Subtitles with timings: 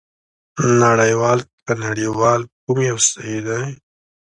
[0.81, 3.63] نړۍوال که نړیوال کوم یو صحي دی؟